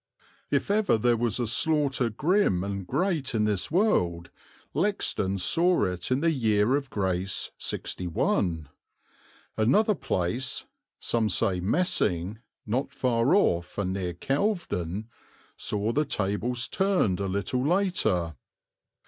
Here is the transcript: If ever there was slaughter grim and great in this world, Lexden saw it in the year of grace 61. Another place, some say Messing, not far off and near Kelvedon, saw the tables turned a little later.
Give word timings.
If 0.49 0.71
ever 0.71 0.97
there 0.97 1.15
was 1.15 1.35
slaughter 1.53 2.09
grim 2.09 2.63
and 2.63 2.87
great 2.87 3.35
in 3.35 3.43
this 3.45 3.69
world, 3.69 4.31
Lexden 4.73 5.37
saw 5.39 5.83
it 5.85 6.09
in 6.09 6.21
the 6.21 6.31
year 6.31 6.75
of 6.75 6.89
grace 6.89 7.51
61. 7.59 8.67
Another 9.55 9.93
place, 9.93 10.65
some 10.99 11.29
say 11.29 11.59
Messing, 11.59 12.39
not 12.65 12.91
far 12.95 13.35
off 13.35 13.77
and 13.77 13.93
near 13.93 14.15
Kelvedon, 14.15 15.05
saw 15.55 15.91
the 15.91 16.05
tables 16.05 16.67
turned 16.67 17.19
a 17.19 17.27
little 17.27 17.63
later. 17.63 18.35